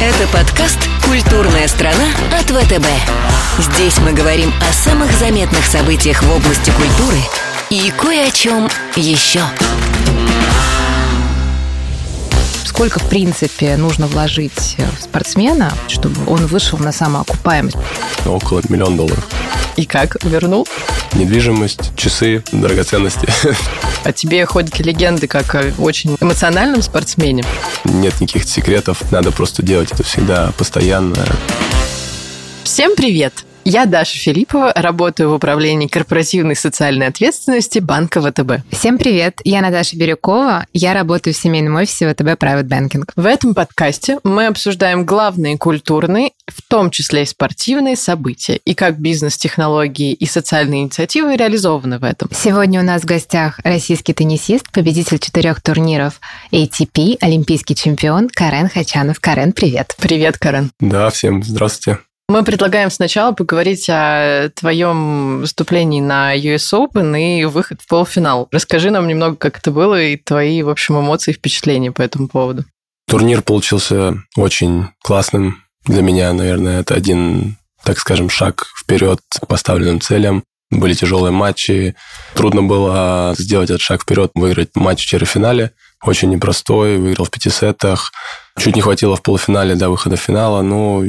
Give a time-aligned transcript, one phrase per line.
[0.00, 2.86] Это подкаст «Культурная страна» от ВТБ.
[3.58, 7.18] Здесь мы говорим о самых заметных событиях в области культуры
[7.68, 9.42] и кое о чем еще.
[12.78, 17.76] Сколько, в принципе, нужно вложить в спортсмена, чтобы он вышел на самоокупаемость?
[18.24, 19.26] Около миллиона долларов.
[19.74, 20.22] И как?
[20.22, 20.64] Вернул?
[21.12, 23.28] Недвижимость, часы, драгоценности.
[24.04, 27.42] А тебе ходят легенды как о очень эмоциональном спортсмене?
[27.82, 29.10] Нет никаких секретов.
[29.10, 31.26] Надо просто делать это всегда постоянно.
[32.62, 33.47] Всем привет!
[33.70, 38.66] Я Даша Филиппова, работаю в управлении корпоративной социальной ответственности банка ВТБ.
[38.70, 43.04] Всем привет, я Наташа Бирюкова, я работаю в семейном офисе ВТБ Private Banking.
[43.14, 48.98] В этом подкасте мы обсуждаем главные культурные, в том числе и спортивные события, и как
[48.98, 52.30] бизнес-технологии и социальные инициативы реализованы в этом.
[52.32, 59.20] Сегодня у нас в гостях российский теннисист, победитель четырех турниров ATP, олимпийский чемпион Карен Хачанов.
[59.20, 59.94] Карен, привет.
[60.00, 60.70] Привет, Карен.
[60.80, 61.98] Да, всем здравствуйте.
[62.30, 68.48] Мы предлагаем сначала поговорить о твоем выступлении на US Open и выход в полуфинал.
[68.52, 72.28] Расскажи нам немного, как это было, и твои, в общем, эмоции и впечатления по этому
[72.28, 72.66] поводу.
[73.06, 75.62] Турнир получился очень классным.
[75.86, 80.44] Для меня, наверное, это один, так скажем, шаг вперед к поставленным целям.
[80.70, 81.94] Были тяжелые матчи.
[82.34, 85.72] Трудно было сделать этот шаг вперед, выиграть матч в четвертьфинале.
[86.04, 88.12] Очень непростой, выиграл в пяти сетах.
[88.58, 91.04] Чуть не хватило в полуфинале до выхода в финала, но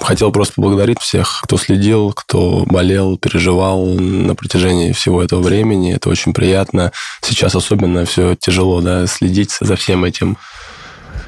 [0.00, 5.94] Хотел просто поблагодарить всех, кто следил, кто болел, переживал на протяжении всего этого времени.
[5.94, 6.92] Это очень приятно.
[7.22, 10.36] Сейчас особенно все тяжело, да, следить за всем этим.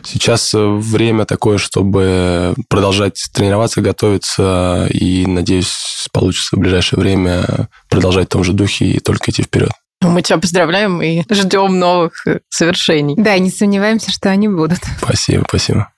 [0.03, 8.33] Сейчас время такое, чтобы продолжать тренироваться, готовиться, и, надеюсь, получится в ближайшее время продолжать в
[8.33, 9.71] том же духе и только идти вперед.
[10.03, 13.15] Мы тебя поздравляем и ждем новых совершений.
[13.17, 14.81] Да, не сомневаемся, что они будут.
[15.01, 15.89] Спасибо, спасибо.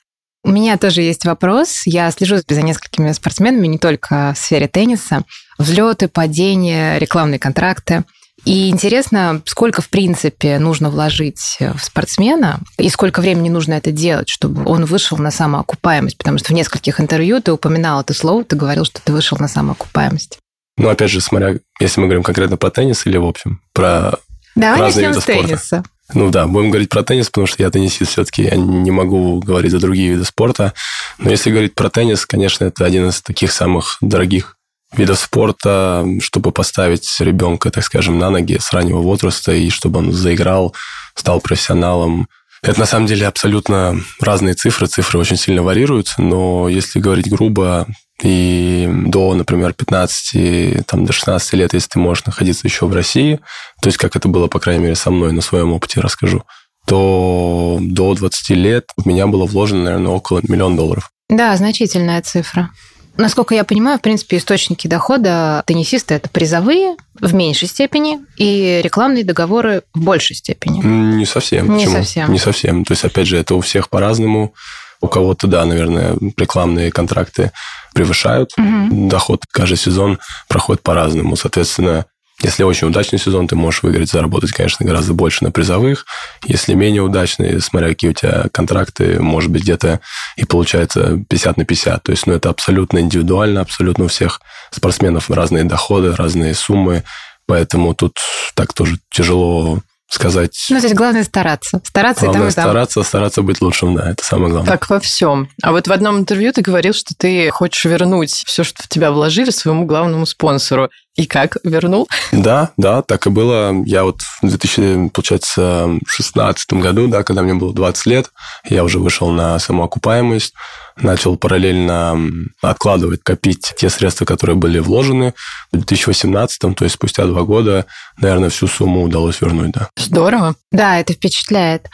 [0.46, 1.82] У меня тоже есть вопрос.
[1.86, 5.24] Я слежу за несколькими спортсменами, не только в сфере тенниса.
[5.58, 8.04] Взлеты, падения, рекламные контракты.
[8.44, 14.28] И интересно, сколько, в принципе, нужно вложить в спортсмена и сколько времени нужно это делать,
[14.28, 16.16] чтобы он вышел на самоокупаемость.
[16.16, 19.48] Потому что в нескольких интервью ты упоминал это слово, ты говорил, что ты вышел на
[19.48, 20.38] самоокупаемость.
[20.76, 24.20] Ну, опять же, смотря, если мы говорим конкретно про теннис или в общем, про
[24.56, 25.84] Давай разные начнем с тенниса.
[26.14, 29.70] Ну да, будем говорить про теннис, потому что я теннисист все-таки, я не могу говорить
[29.70, 30.72] за другие виды спорта.
[31.18, 34.56] Но если говорить про теннис, конечно, это один из таких самых дорогих
[34.96, 40.12] видов спорта, чтобы поставить ребенка, так скажем, на ноги с раннего возраста, и чтобы он
[40.12, 40.74] заиграл,
[41.14, 42.28] стал профессионалом.
[42.62, 47.86] Это на самом деле абсолютно разные цифры, цифры очень сильно варьируются, но если говорить грубо,
[48.22, 53.40] и до, например, 15, там, до 16 лет, если ты можешь находиться еще в России,
[53.82, 56.42] то есть как это было, по крайней мере, со мной, на своем опыте расскажу,
[56.86, 61.10] то до 20 лет в меня было вложено, наверное, около миллиона долларов.
[61.28, 62.70] Да, значительная цифра.
[63.16, 69.24] Насколько я понимаю, в принципе, источники дохода теннисиста– это призовые в меньшей степени и рекламные
[69.24, 70.82] договоры в большей степени.
[70.82, 71.68] Не совсем.
[71.70, 71.96] Не Почему?
[71.96, 72.32] совсем.
[72.32, 72.84] Не совсем.
[72.84, 74.52] То есть, опять же, это у всех по-разному.
[75.00, 77.52] У кого-то, да, наверное, рекламные контракты
[77.96, 78.50] превышают.
[78.58, 79.08] Угу.
[79.08, 80.18] Доход каждый сезон
[80.48, 81.34] проходит по-разному.
[81.34, 82.04] Соответственно,
[82.42, 86.04] если очень удачный сезон, ты можешь выиграть, заработать, конечно, гораздо больше на призовых.
[86.44, 90.00] Если менее удачный, смотря какие у тебя контракты, может быть, где-то
[90.36, 92.02] и получается 50 на 50.
[92.02, 97.04] То есть, ну, это абсолютно индивидуально, абсолютно у всех спортсменов разные доходы, разные суммы.
[97.46, 98.18] Поэтому тут
[98.54, 100.66] так тоже тяжело сказать.
[100.70, 101.80] Ну, то есть главное стараться.
[101.84, 102.64] Стараться главное и там, и там.
[102.70, 104.70] стараться, стараться быть лучшим, да, это самое главное.
[104.70, 105.48] Как во всем.
[105.62, 109.10] А вот в одном интервью ты говорил, что ты хочешь вернуть все, что в тебя
[109.10, 110.90] вложили, своему главному спонсору.
[111.16, 111.56] И как?
[111.64, 112.08] Вернул?
[112.32, 113.72] Да, да, так и было.
[113.84, 118.30] Я вот в 2016 году, да, когда мне было 20 лет,
[118.68, 120.52] я уже вышел на самоокупаемость,
[120.96, 122.18] начал параллельно
[122.62, 125.34] откладывать, копить те средства, которые были вложены.
[125.72, 127.86] В 2018, то есть спустя два года,
[128.18, 129.88] наверное, всю сумму удалось вернуть, да.
[129.96, 130.54] Здорово.
[130.70, 131.88] Да, это впечатляет.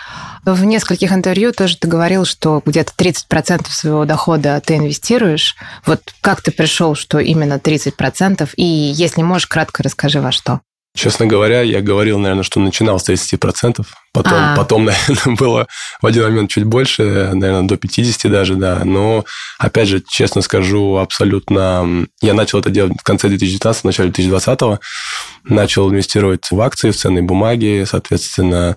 [0.44, 5.54] В нескольких интервью тоже ты говорил, что где-то 30% своего дохода ты инвестируешь.
[5.86, 8.50] Вот как ты пришел, что именно 30%?
[8.56, 8.64] И
[9.12, 10.61] если можешь, кратко расскажи, во что.
[10.94, 13.85] Честно говоря, я говорил, наверное, что начинал с 30%.
[14.12, 14.55] Потом, а.
[14.56, 15.67] потом, наверное, было
[16.00, 18.82] в один момент чуть больше, наверное, до 50 даже, да.
[18.85, 19.25] Но,
[19.59, 22.06] опять же, честно скажу, абсолютно...
[22.20, 24.81] Я начал это делать в конце 2019, в начале 2020.
[25.44, 28.76] Начал инвестировать в акции, в ценные бумаги, соответственно,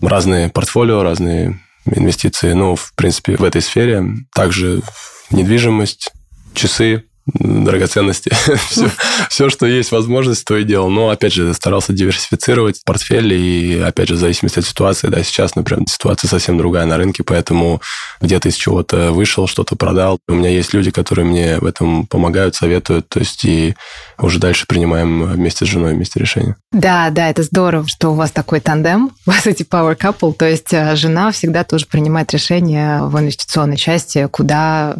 [0.00, 4.04] разные портфолио, разные инвестиции, ну, в принципе, в этой сфере.
[4.34, 4.82] Также
[5.30, 6.12] недвижимость,
[6.54, 8.30] часы, драгоценности.
[8.68, 8.90] все,
[9.28, 10.90] все, что есть возможность, то и делал.
[10.90, 15.54] Но, опять же, старался диверсифицировать портфель, и, опять же, в зависимости от ситуации, да, сейчас,
[15.54, 17.80] например, ситуация совсем другая на рынке, поэтому
[18.20, 20.18] где-то из чего-то вышел, что-то продал.
[20.28, 23.74] У меня есть люди, которые мне в этом помогают, советуют, то есть и
[24.18, 26.56] уже дальше принимаем вместе с женой вместе решение.
[26.72, 30.48] Да, да, это здорово, что у вас такой тандем, у вас эти power couple, то
[30.48, 34.96] есть э, жена всегда тоже принимает решение в инвестиционной части, куда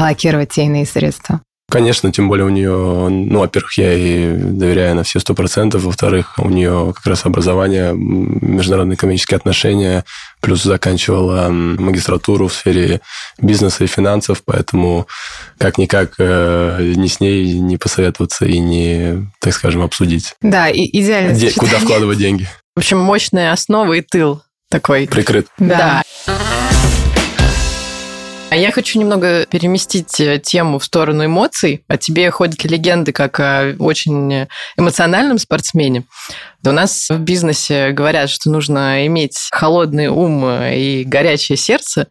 [0.00, 1.40] аллокировать те иные средства.
[1.70, 6.34] Конечно, тем более у нее, ну, во-первых, я ей доверяю на все сто процентов, во-вторых,
[6.38, 10.04] у нее как раз образование, международные экономические отношения,
[10.40, 13.00] плюс заканчивала магистратуру в сфере
[13.40, 15.06] бизнеса и финансов, поэтому
[15.58, 20.34] как-никак э, не с ней не посоветоваться и не, так скажем, обсудить.
[20.42, 21.34] Да, и идеально.
[21.34, 22.48] Де- куда вкладывать деньги.
[22.74, 25.06] В общем, мощная основа и тыл такой.
[25.06, 25.46] Прикрыт.
[25.58, 26.02] Да.
[28.50, 31.84] А я хочу немного переместить э, тему в сторону эмоций.
[31.86, 36.04] О тебе ходят легенды как о очень эмоциональном спортсмене.
[36.64, 42.08] У нас в бизнесе говорят, что нужно иметь холодный ум и горячее сердце.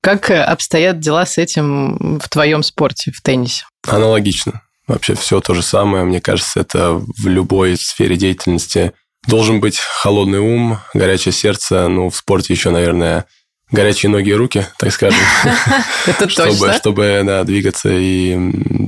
[0.00, 3.64] Как обстоят дела с этим в твоем спорте, в теннисе?
[3.88, 4.62] Аналогично.
[4.86, 6.04] Вообще все то же самое.
[6.04, 8.92] Мне кажется, это в любой сфере деятельности
[9.26, 11.88] должен быть холодный ум, горячее сердце.
[11.88, 13.26] Ну, в спорте еще, наверное,
[13.70, 15.20] горячие ноги и руки, так скажем.
[16.06, 18.34] Это чтобы, чтобы двигаться и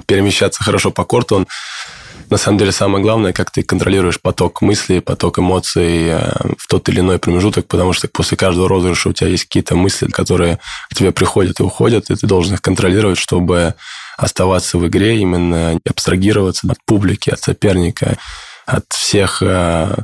[0.06, 1.36] перемещаться хорошо по корту.
[1.36, 1.46] Он,
[2.30, 6.88] на самом деле самое главное, как ты контролируешь поток мыслей, поток эмоций э, в тот
[6.88, 10.58] или иной промежуток, потому что после каждого розыгрыша у тебя есть какие-то мысли, которые
[10.90, 13.74] к тебе приходят и уходят, и ты должен их контролировать, чтобы
[14.16, 18.16] оставаться в игре, именно абстрагироваться от публики, от соперника,
[18.64, 19.94] от всех э,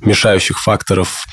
[0.00, 1.24] мешающих факторов.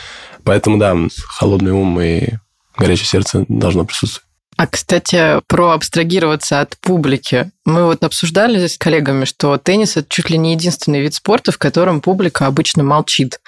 [0.44, 0.96] Поэтому, да,
[1.38, 2.30] холодный ум и
[2.78, 4.26] горячее сердце должно присутствовать.
[4.58, 7.52] А, кстати, про абстрагироваться от публики.
[7.66, 11.58] Мы вот обсуждали с коллегами, что теннис– это чуть ли не единственный вид спорта, в
[11.58, 13.42] котором публика обычно молчит.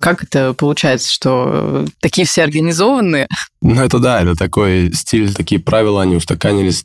[0.00, 3.28] Как это получается, что такие все организованные?
[3.60, 6.84] Ну, это да, это такой стиль, такие правила, они устаканились.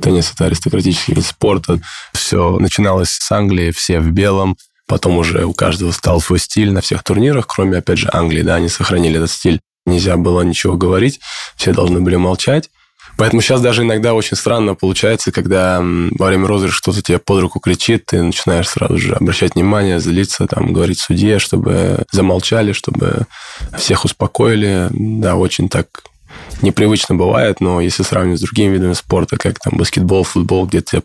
[0.00, 1.80] Теннис– это аристократический вид спорта.
[2.12, 4.56] Все начиналось с Англии, все в белом.
[4.86, 8.54] Потом уже у каждого стал свой стиль на всех турнирах, кроме, опять же, Англии, да,
[8.54, 11.20] они сохранили этот стиль нельзя было ничего говорить,
[11.56, 12.70] все должны были молчать.
[13.16, 17.60] Поэтому сейчас даже иногда очень странно получается, когда во время розыгрыша кто-то тебе под руку
[17.60, 23.26] кричит, ты начинаешь сразу же обращать внимание, злиться, там, говорить судье, чтобы замолчали, чтобы
[23.78, 24.88] всех успокоили.
[24.90, 25.86] Да, очень так
[26.60, 31.02] непривычно бывает, но если сравнивать с другими видами спорта, как там баскетбол, футбол, где тебе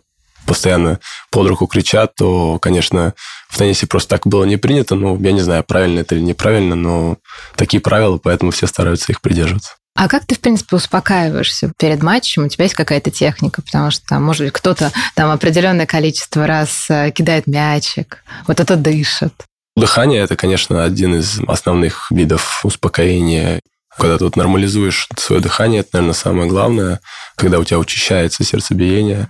[0.51, 0.99] постоянно
[1.31, 3.13] под руку кричат, то, конечно,
[3.47, 4.95] в теннисе просто так было не принято.
[4.95, 7.15] Ну, я не знаю, правильно это или неправильно, но
[7.55, 9.75] такие правила, поэтому все стараются их придерживаться.
[9.95, 12.43] А как ты, в принципе, успокаиваешься перед матчем?
[12.43, 13.61] У тебя есть какая-то техника?
[13.61, 18.75] Потому что, там, может быть, кто-то там определенное количество раз э, кидает мячик, вот это
[18.75, 19.33] дышит.
[19.77, 23.61] Дыхание– это, конечно, один из основных видов успокоения.
[23.97, 26.99] Когда ты вот нормализуешь свое дыхание, это, наверное, самое главное.
[27.37, 29.29] Когда у тебя учащается сердцебиение,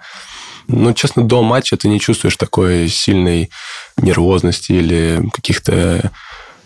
[0.72, 3.50] ну, честно, до матча ты не чувствуешь такой сильной
[3.98, 6.12] нервозности или каких-то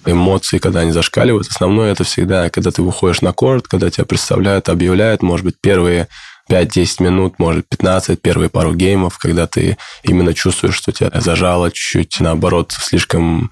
[0.06, 1.48] эмоций, когда они зашкаливают.
[1.50, 6.08] Основное это всегда, когда ты выходишь на корт, когда тебя представляют, объявляют, может быть, первые
[6.50, 12.20] 5-10 минут, может, 15, первые пару геймов, когда ты именно чувствуешь, что тебя зажало чуть-чуть,
[12.20, 13.52] наоборот, слишком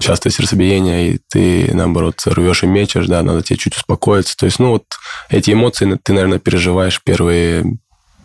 [0.00, 4.36] частое сердцебиение, и ты, наоборот, рвешь и мечешь, да, надо тебе чуть успокоиться.
[4.36, 4.84] То есть, ну, вот
[5.30, 7.64] эти эмоции ты, наверное, переживаешь первые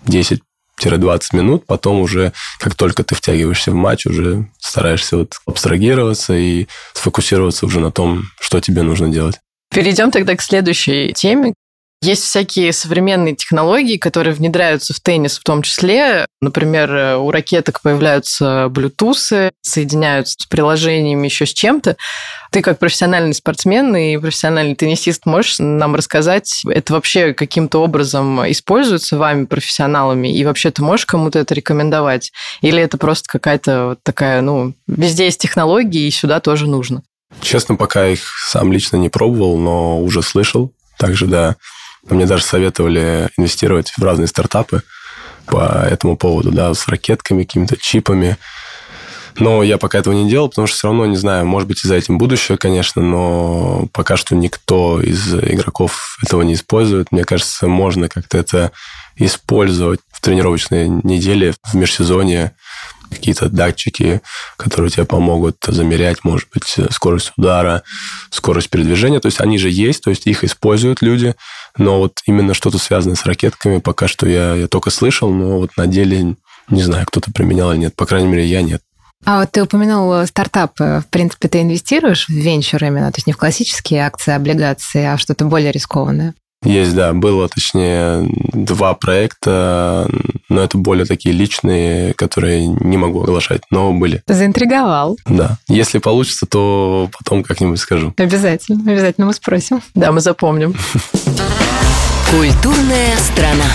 [0.05, 0.41] 10
[0.89, 6.67] 20 минут, потом уже, как только ты втягиваешься в матч, уже стараешься вот абстрагироваться и
[6.93, 9.39] сфокусироваться уже на том, что тебе нужно делать.
[9.73, 11.53] Перейдем тогда к следующей теме.
[12.03, 16.25] Есть всякие современные технологии, которые внедряются в теннис в том числе.
[16.41, 21.97] Например, у ракеток появляются Bluetooth, соединяются с приложениями, еще с чем-то.
[22.51, 29.17] Ты как профессиональный спортсмен и профессиональный теннисист можешь нам рассказать, это вообще каким-то образом используется
[29.17, 32.31] вами, профессионалами, и вообще ты можешь кому-то это рекомендовать?
[32.61, 37.03] Или это просто какая-то вот такая, ну, везде есть технологии, и сюда тоже нужно?
[37.41, 40.73] Честно, пока их сам лично не пробовал, но уже слышал.
[40.97, 41.55] Также, да,
[42.09, 44.83] мне даже советовали инвестировать в разные стартапы
[45.45, 48.37] по этому поводу, да, с ракетками, какими-то чипами.
[49.39, 51.87] Но я пока этого не делал, потому что все равно не знаю, может быть, и
[51.87, 57.11] за этим будущее, конечно, но пока что никто из игроков этого не использует.
[57.11, 58.71] Мне кажется, можно как-то это
[59.15, 62.53] использовать в тренировочной неделе, в межсезонье,
[63.11, 64.21] какие-то датчики,
[64.57, 67.83] которые тебе помогут замерять, может быть, скорость удара,
[68.31, 69.19] скорость передвижения.
[69.19, 71.35] То есть они же есть, то есть их используют люди,
[71.77, 75.71] но вот именно что-то связанное с ракетками пока что я, я только слышал, но вот
[75.77, 76.35] на деле
[76.69, 77.95] Не знаю, кто-то применял или нет.
[77.95, 78.81] По крайней мере, я нет.
[79.25, 81.03] А вот ты упомянул стартапы.
[81.05, 85.17] В принципе, ты инвестируешь в венчур именно, то есть не в классические акции, облигации, а
[85.17, 86.33] что-то более рискованное?
[86.63, 87.13] Есть, да.
[87.13, 90.07] Было, точнее, два проекта,
[90.49, 94.21] но это более такие личные, которые не могу оглашать, но были.
[94.27, 95.17] Заинтриговал.
[95.25, 95.57] Да.
[95.67, 98.13] Если получится, то потом как-нибудь скажу.
[98.17, 99.81] Обязательно, обязательно мы спросим.
[99.95, 100.75] Да, мы запомним.
[102.29, 103.65] Культурная страна.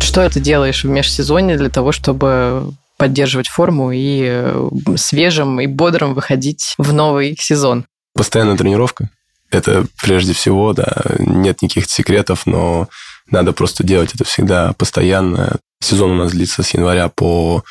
[0.00, 6.14] Что ты делаешь в межсезонье для того, чтобы поддерживать форму и э, свежим и бодрым
[6.14, 7.86] выходить в новый сезон?
[8.14, 9.10] Постоянная тренировка.
[9.50, 12.88] Это прежде всего, да, нет никаких секретов, но
[13.30, 15.56] надо просто делать это всегда постоянно.
[15.80, 17.62] Сезон у нас длится с января по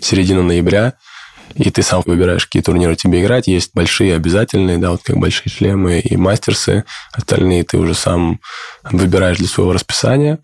[0.00, 0.94] середину ноября,
[1.54, 3.46] и ты сам выбираешь, какие турниры тебе играть.
[3.46, 6.84] Есть большие обязательные, да, вот как большие шлемы и мастерсы.
[7.12, 8.40] Остальные ты уже сам
[8.82, 10.40] выбираешь для своего расписания.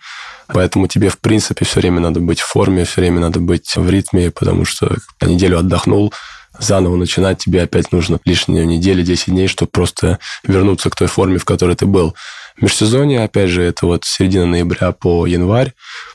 [0.49, 3.89] Поэтому тебе, в принципе, все время надо быть в форме, все время надо быть в
[3.89, 6.13] ритме, потому что неделю отдохнул,
[6.59, 11.39] заново начинать тебе опять нужно лишние недели, 10 дней, чтобы просто вернуться к той форме,
[11.39, 12.15] в которой ты был.
[12.61, 15.73] Межсезонье, опять же, это вот середина ноября по январь.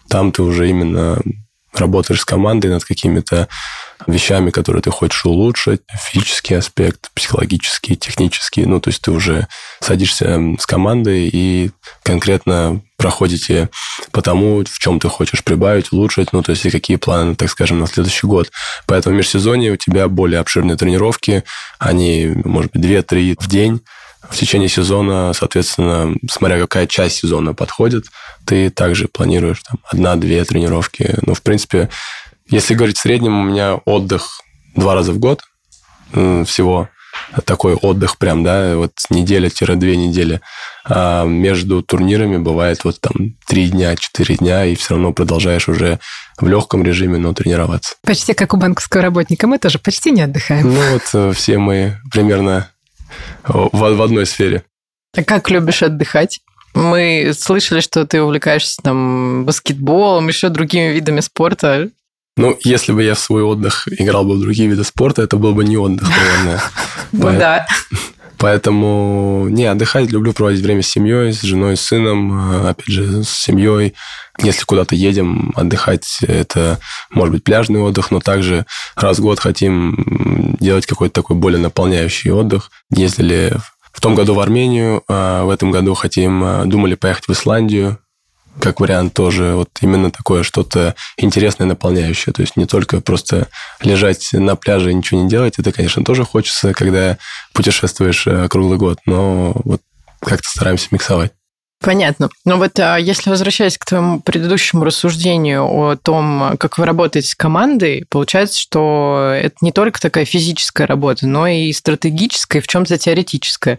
[0.09, 1.21] Там ты уже именно
[1.79, 3.47] работаешь с командой над какими-то
[4.07, 8.65] вещами, которые ты хочешь улучшить, физический аспект, психологический, технический.
[8.65, 9.47] Ну, то есть ты уже
[9.79, 11.71] садишься с командой и
[12.03, 13.69] конкретно проходите
[14.11, 17.49] по тому, в чем ты хочешь прибавить, улучшить, ну, то есть и какие планы, так
[17.49, 18.51] скажем, на следующий год.
[18.85, 21.43] Поэтому в межсезонье у тебя более обширные тренировки,
[21.79, 23.81] они, может быть, 2-3 в день,
[24.29, 28.05] в течение сезона, соответственно, смотря какая часть сезона подходит,
[28.45, 31.15] ты также планируешь там одна-две тренировки.
[31.21, 31.89] Ну, в принципе,
[32.49, 34.41] если говорить в среднем, у меня отдых
[34.75, 35.41] два раза в год
[36.11, 36.89] всего.
[37.45, 40.41] Такой отдых прям, да, вот неделя-две недели.
[40.83, 45.99] А между турнирами бывает вот там три дня, четыре дня, и все равно продолжаешь уже
[46.37, 47.95] в легком режиме, но тренироваться.
[48.03, 49.47] Почти как у банковского работника.
[49.47, 50.73] Мы тоже почти не отдыхаем.
[50.73, 52.69] Ну вот э, все мы примерно
[53.43, 54.63] в, в одной сфере.
[55.15, 56.41] А как любишь отдыхать?
[56.73, 61.89] Мы слышали, что ты увлекаешься там баскетболом, еще другими видами спорта.
[62.37, 65.53] Ну, если бы я в свой отдых играл бы в другие виды спорта, это был
[65.53, 66.61] бы не отдых, наверное.
[67.13, 67.65] Ну да.
[68.37, 73.29] Поэтому, не, отдыхать люблю проводить время с семьей, с женой, с сыном, опять же, с
[73.29, 73.93] семьей.
[74.41, 76.79] Если куда-то едем отдыхать, это
[77.11, 78.65] может быть пляжный отдых, но также
[78.95, 82.71] раз в год хотим делать какой-то такой более наполняющий отдых.
[82.91, 83.57] Ездили
[83.95, 87.97] в том году в Армению, а в этом году хотим, а, думали поехать в Исландию,
[88.59, 92.33] как вариант тоже вот именно такое что-то интересное, наполняющее.
[92.33, 93.47] То есть не только просто
[93.81, 95.55] лежать на пляже и ничего не делать.
[95.57, 97.17] Это, конечно, тоже хочется, когда
[97.53, 99.81] путешествуешь э, круглый год, но вот
[100.19, 101.31] как-то стараемся миксовать.
[101.85, 102.29] Понятно.
[102.45, 107.35] Но вот а, если возвращаясь к твоему предыдущему рассуждению о том, как вы работаете с
[107.35, 113.77] командой, получается, что это не только такая физическая работа, но и стратегическая, в чем-то теоретическая.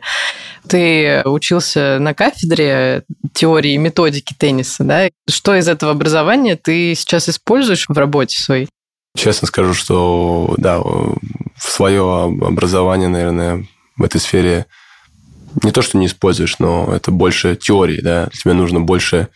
[0.68, 3.02] Ты учился на кафедре
[3.34, 5.08] теории и методики тенниса, да?
[5.28, 8.68] Что из этого образования ты сейчас используешь в работе своей?
[9.16, 11.18] Честно скажу, что да, в
[11.58, 14.66] свое образование, наверное, в этой сфере
[15.62, 19.28] не то, что не используешь, но это больше теории, да, тебе нужно больше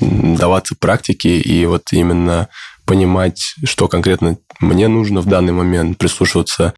[0.00, 2.48] даваться практике и вот именно
[2.84, 6.74] понимать, что конкретно мне нужно в данный момент, прислушиваться,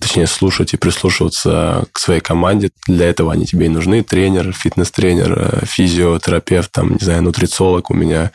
[0.00, 2.70] точнее, слушать и прислушиваться к своей команде.
[2.86, 4.02] Для этого они тебе и нужны.
[4.02, 8.32] Тренер, фитнес-тренер, э, физиотерапевт, там, не знаю, нутрициолог у меня,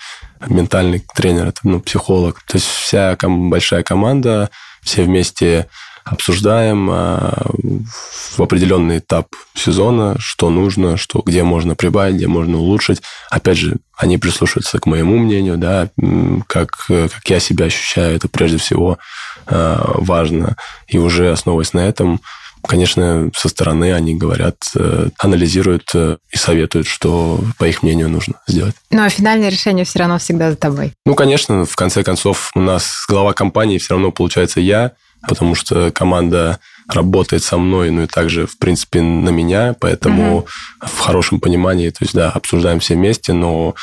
[0.48, 2.42] ментальный тренер, это, ну, психолог.
[2.48, 4.50] То есть вся большая команда,
[4.82, 5.68] все вместе
[6.10, 7.46] обсуждаем а,
[8.38, 13.02] в определенный этап сезона, что нужно, что, где можно прибавить, где можно улучшить.
[13.30, 15.90] Опять же, они прислушиваются к моему мнению, да,
[16.48, 18.98] как, как я себя ощущаю, это прежде всего
[19.46, 20.56] а, важно.
[20.88, 22.22] И уже основываясь на этом,
[22.68, 28.36] конечно, со стороны они говорят, э, анализируют э, и советуют, что, по их мнению, нужно
[28.48, 28.76] сделать.
[28.92, 30.94] Но финальное решение все равно всегда за тобой.
[31.06, 34.92] Ну, конечно, в конце концов, у нас глава компании все равно получается я,
[35.28, 40.48] потому что команда работает со мной, ну и также, в принципе, на меня, поэтому угу.
[40.82, 43.76] в хорошем понимании, то есть, да, обсуждаем все вместе, но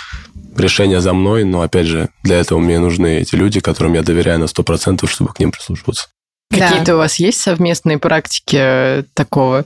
[0.57, 4.41] решение за мной, но, опять же, для этого мне нужны эти люди, которым я доверяю
[4.41, 6.09] на 100%, чтобы к ним прислушиваться.
[6.51, 6.95] Какие-то да.
[6.95, 9.65] у вас есть совместные практики такого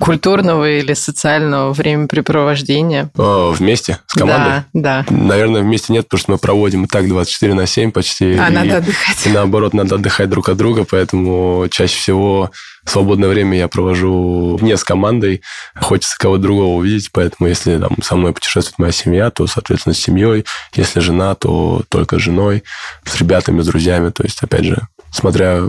[0.00, 3.10] культурного или социального времяпрепровождения?
[3.16, 4.64] О, вместе с командой?
[4.72, 5.14] Да, да.
[5.14, 8.36] Наверное, вместе нет, потому что мы проводим и так 24 на 7 почти.
[8.36, 9.16] А, и, надо отдыхать.
[9.26, 12.50] И наоборот, надо отдыхать друг от друга, поэтому чаще всего
[12.84, 15.42] свободное время я провожу не с командой,
[15.78, 19.98] хочется кого-то другого увидеть, поэтому если там со мной путешествует моя семья, то, соответственно, с
[19.98, 22.64] семьей, если жена, то только с женой,
[23.04, 24.80] с ребятами, с друзьями, то есть, опять же,
[25.12, 25.62] смотря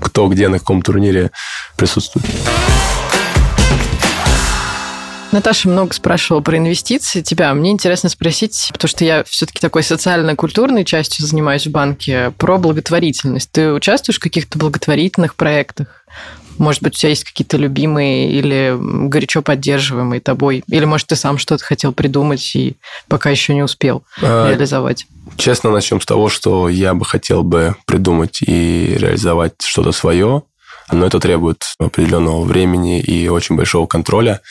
[0.00, 1.30] кто где на каком турнире
[1.76, 2.26] присутствует.
[5.32, 7.52] Наташа много спрашивала про инвестиции тебя.
[7.54, 13.50] Мне интересно спросить, потому что я все-таки такой социально-культурной частью занимаюсь в банке, про благотворительность.
[13.50, 16.04] Ты участвуешь в каких-то благотворительных проектах?
[16.58, 18.76] Может быть, у тебя есть какие-то любимые или
[19.08, 20.62] горячо поддерживаемые тобой?
[20.68, 22.76] Или, может, ты сам что-то хотел придумать и
[23.08, 25.06] пока еще не успел а, реализовать?
[25.38, 30.42] Честно, начнем с того, что я бы хотел бы придумать и реализовать что-то свое,
[30.90, 34.42] но это требует определенного времени и очень большого контроля.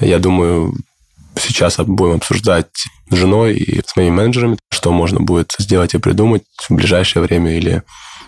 [0.00, 0.74] Я думаю,
[1.38, 2.70] сейчас будем обсуждать
[3.10, 7.56] с женой и с моими менеджерами, что можно будет сделать и придумать в ближайшее время
[7.56, 7.82] или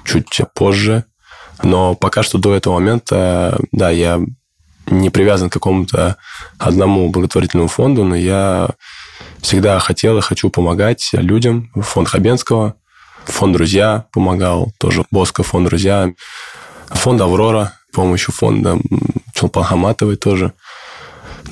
[0.04, 1.04] чуть позже.
[1.62, 4.20] Но пока что до этого момента, да, я
[4.86, 6.16] не привязан к какому-то
[6.58, 8.70] одному благотворительному фонду, но я
[9.42, 11.70] всегда хотел и хочу помогать людям.
[11.74, 12.74] Фонд Хабенского,
[13.26, 16.10] фонд «Друзья» помогал, тоже Боско, фонд «Друзья»,
[16.88, 18.78] фонд «Аврора», помощью фонда
[19.34, 20.54] Чулпан Хаматовой тоже–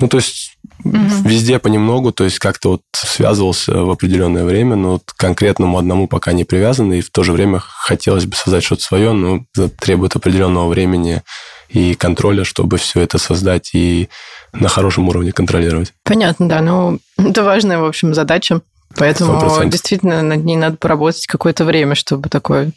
[0.01, 0.97] ну, то есть угу.
[1.25, 6.33] везде понемногу, то есть как-то вот связывался в определенное время, но вот конкретному одному пока
[6.33, 10.17] не привязан, и в то же время хотелось бы создать что-то свое, но это требует
[10.17, 11.23] определенного времени
[11.69, 14.09] и контроля, чтобы все это создать и
[14.53, 15.93] на хорошем уровне контролировать.
[16.05, 16.61] Понятно, да.
[16.61, 18.61] Ну, это важная, в общем, задача.
[18.97, 19.69] Поэтому 100%.
[19.69, 22.71] действительно над ней надо поработать какое-то время, чтобы такое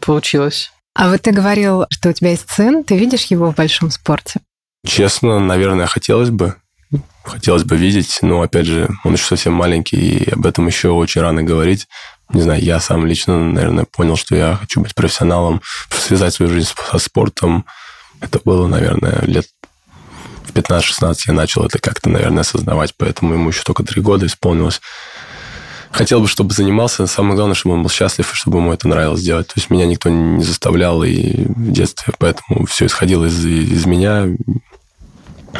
[0.00, 0.70] получилось.
[0.94, 4.40] А вот ты говорил, что у тебя есть сын, ты видишь его в большом спорте?
[4.88, 6.54] Честно, наверное, хотелось бы.
[7.22, 11.20] Хотелось бы видеть, но, опять же, он еще совсем маленький, и об этом еще очень
[11.20, 11.86] рано говорить.
[12.32, 16.70] Не знаю, я сам лично, наверное, понял, что я хочу быть профессионалом, связать свою жизнь
[16.90, 17.66] со спортом.
[18.20, 19.46] Это было, наверное, лет
[20.44, 24.80] в 15-16 я начал это как-то, наверное, осознавать, поэтому ему еще только три года исполнилось.
[25.90, 27.06] Хотел бы, чтобы занимался.
[27.06, 29.48] Самое главное, чтобы он был счастлив, и чтобы ему это нравилось делать.
[29.48, 34.26] То есть меня никто не заставлял и в детстве, поэтому все исходило из, из меня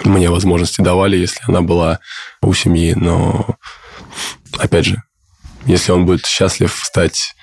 [0.04, 2.00] мне возможности давали, если она была
[2.42, 2.94] у семьи.
[2.94, 3.56] Но,
[4.58, 5.02] опять же,
[5.66, 7.34] если он будет счастлив стать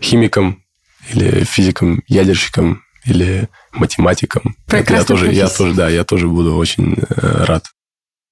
[0.00, 0.62] химиком
[1.10, 7.44] или физиком, ядерщиком или математиком, я тоже, я тоже, да, я тоже буду очень э,
[7.44, 7.66] рад.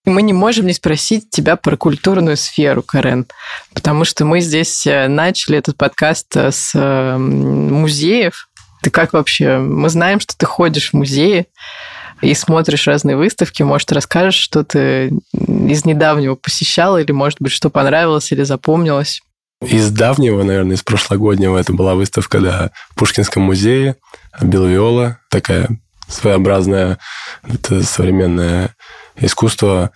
[0.05, 3.27] Мы не можем не спросить тебя про культурную сферу, Карен,
[3.73, 6.73] потому что мы здесь э, начали этот подкаст э, с
[7.19, 8.49] музеев.
[8.83, 9.59] Ты как вообще?
[9.59, 11.47] Мы знаем, что ты ходишь в музеи
[12.23, 17.69] и смотришь разные выставки, может, расскажешь, что ты из недавнего посещал, или, может быть, что
[17.69, 19.21] понравилось или запомнилось?
[19.61, 23.97] Из давнего, наверное, из прошлогоднего, это была выставка да, в Пушкинском музее
[24.41, 25.69] Белвиола, такая
[26.09, 26.99] своеобразная,
[27.43, 28.75] это современное
[29.17, 29.91] искусство.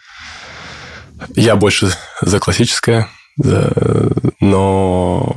[1.34, 3.08] Я больше за классическое,
[4.40, 5.36] но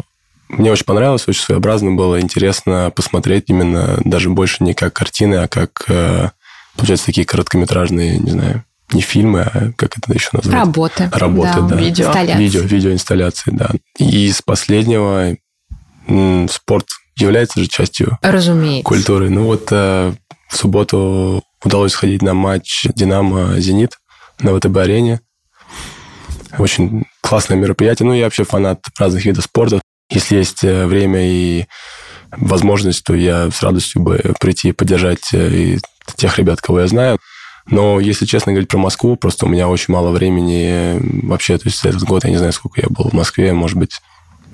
[0.49, 5.47] мне очень понравилось, очень своеобразно было, интересно посмотреть именно даже больше не как картины, а
[5.47, 6.31] как э,
[6.79, 10.53] получается, такие короткометражные, не знаю, не фильмы, а как это еще назвать?
[10.53, 11.09] Работы.
[11.11, 11.67] Работы, да.
[11.67, 11.75] да.
[11.75, 12.07] Видео.
[12.07, 12.43] Инсталляции.
[12.43, 13.69] Видео, видеоинсталляции, да.
[13.97, 15.35] И из последнего
[16.49, 16.87] спорт
[17.17, 18.87] является же частью Разумеется.
[18.87, 19.29] культуры.
[19.29, 20.13] Ну вот э,
[20.49, 23.97] в субботу удалось сходить на матч «Динамо-Зенит»
[24.39, 25.21] на ВТБ-арене.
[26.57, 28.07] Очень классное мероприятие.
[28.07, 29.81] Ну, я вообще фанат разных видов спорта.
[30.09, 31.65] Если есть э, время и
[32.31, 35.79] возможность, то я с радостью бы прийти и поддержать э, и
[36.15, 37.19] тех ребят, кого я знаю.
[37.67, 41.57] Но, если честно говорить про Москву, просто у меня очень мало времени вообще.
[41.57, 44.01] То есть этот год я не знаю, сколько я был в Москве, может быть,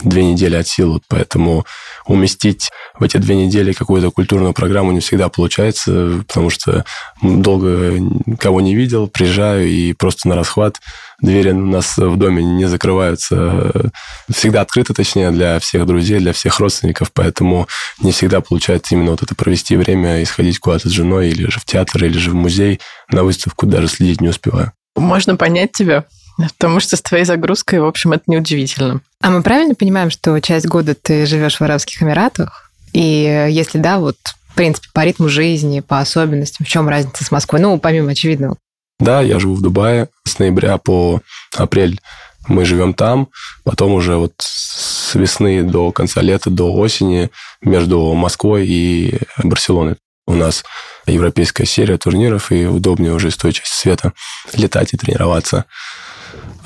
[0.05, 1.01] две недели от силы.
[1.09, 1.65] Поэтому
[2.05, 6.85] уместить в эти две недели какую-то культурную программу не всегда получается, потому что
[7.21, 7.99] долго
[8.39, 10.79] кого не видел, приезжаю и просто на расхват.
[11.21, 13.91] Двери у нас в доме не закрываются,
[14.29, 17.67] всегда открыты, точнее, для всех друзей, для всех родственников, поэтому
[17.99, 21.59] не всегда получается именно вот это провести время и сходить куда-то с женой, или же
[21.59, 24.73] в театр, или же в музей, на выставку даже следить не успеваю.
[24.95, 26.05] Можно понять тебя.
[26.37, 29.01] Потому что с твоей загрузкой, в общем, это неудивительно.
[29.21, 32.71] А мы правильно понимаем, что часть года ты живешь в Арабских Эмиратах?
[32.93, 34.17] И если да, вот
[34.55, 37.59] в принципе, по ритму жизни, по особенностям, в чем разница с Москвой?
[37.59, 38.55] Ну, помимо очевидного.
[38.99, 40.07] Да, я живу в Дубае.
[40.23, 41.19] С ноября по
[41.53, 41.99] апрель
[42.47, 43.27] мы живем там.
[43.65, 49.97] Потом уже вот с весны до конца лета, до осени между Москвой и Барселоной.
[50.25, 50.63] У нас
[51.05, 54.13] европейская серия турниров, и удобнее уже из той части света
[54.53, 55.65] летать и тренироваться.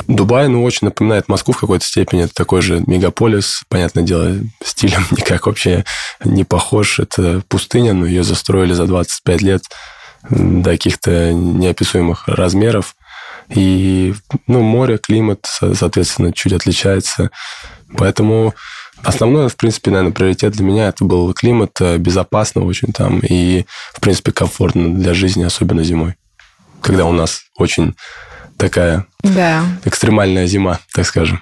[0.08, 2.24] Дубай, ну, очень напоминает Москву в какой-то степени.
[2.24, 3.62] Это такой же мегаполис.
[3.70, 5.86] Понятное дело, стилем никак вообще
[6.24, 7.00] не похож.
[7.00, 9.64] Это пустыня, но ее застроили за 25 лет
[10.30, 12.96] до каких-то неописуемых размеров.
[13.50, 14.14] И,
[14.48, 17.32] ну, море, климат, соответственно, чуть отличается.
[17.98, 18.54] Поэтому
[19.02, 23.66] Основной, в принципе, наверное, приоритет для меня это был климат, э, безопасно очень там и,
[23.94, 26.16] в принципе, комфортно для жизни, особенно зимой,
[26.82, 27.96] когда у нас очень
[28.60, 29.64] такая да.
[29.86, 31.42] экстремальная зима, так скажем.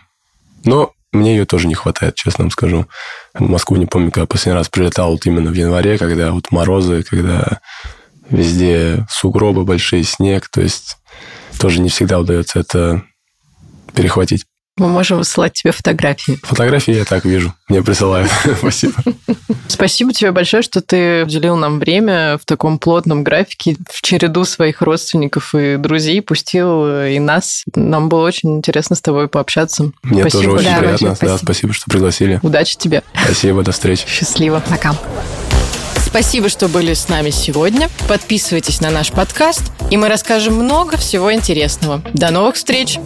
[0.63, 2.85] Но мне ее тоже не хватает, честно вам скажу.
[3.33, 7.03] В Москву не помню, когда последний раз прилетал вот именно в январе, когда вот морозы,
[7.03, 7.59] когда
[8.29, 10.97] везде сугробы, большие снег, то есть
[11.59, 13.03] тоже не всегда удается это
[13.93, 14.45] перехватить.
[14.77, 16.39] Мы можем высылать тебе фотографии.
[16.43, 17.53] Фотографии я так вижу.
[17.67, 18.29] Мне присылают.
[18.59, 18.93] Спасибо.
[19.67, 24.81] Спасибо тебе большое, что ты уделил нам время в таком плотном графике, в череду своих
[24.81, 27.63] родственников и друзей, пустил и нас.
[27.75, 29.91] Нам было очень интересно с тобой пообщаться.
[30.03, 30.43] Мне спасибо.
[30.43, 31.15] тоже очень да, приятно.
[31.15, 31.31] Спасибо.
[31.31, 32.39] Да, спасибо, что пригласили.
[32.43, 33.03] Удачи тебе.
[33.23, 34.05] Спасибо, до встречи.
[34.07, 34.63] Счастливо.
[34.69, 34.95] Пока.
[35.97, 37.89] Спасибо, что были с нами сегодня.
[38.07, 42.01] Подписывайтесь на наш подкаст, и мы расскажем много всего интересного.
[42.13, 42.99] До новых встреч!